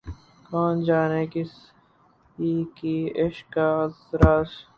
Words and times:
کون 0.45 0.73
جانے 0.83 1.23
کسی 1.25 2.53
کے 2.75 2.95
عشق 3.21 3.51
کا 3.53 3.69
راز 4.21 4.49